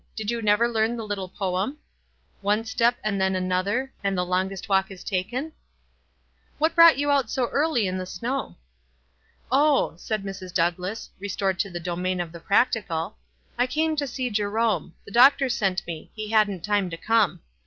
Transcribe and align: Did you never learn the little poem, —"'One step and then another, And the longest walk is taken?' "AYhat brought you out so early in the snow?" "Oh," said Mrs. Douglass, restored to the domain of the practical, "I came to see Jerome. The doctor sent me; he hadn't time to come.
Did 0.15 0.31
you 0.31 0.41
never 0.41 0.67
learn 0.67 0.97
the 0.97 1.05
little 1.05 1.29
poem, 1.29 1.77
—"'One 2.41 2.65
step 2.65 2.97
and 3.03 3.21
then 3.21 3.35
another, 3.35 3.93
And 4.03 4.17
the 4.17 4.25
longest 4.25 4.67
walk 4.67 4.89
is 4.89 5.03
taken?' 5.03 5.51
"AYhat 6.59 6.73
brought 6.73 6.97
you 6.97 7.11
out 7.11 7.29
so 7.29 7.49
early 7.49 7.85
in 7.85 7.99
the 7.99 8.07
snow?" 8.07 8.55
"Oh," 9.51 9.93
said 9.97 10.23
Mrs. 10.23 10.55
Douglass, 10.55 11.11
restored 11.19 11.59
to 11.59 11.69
the 11.69 11.79
domain 11.79 12.19
of 12.19 12.31
the 12.31 12.39
practical, 12.39 13.15
"I 13.59 13.67
came 13.67 13.95
to 13.97 14.07
see 14.07 14.31
Jerome. 14.31 14.95
The 15.05 15.11
doctor 15.11 15.49
sent 15.49 15.85
me; 15.85 16.09
he 16.15 16.31
hadn't 16.31 16.63
time 16.63 16.89
to 16.89 16.97
come. 16.97 17.41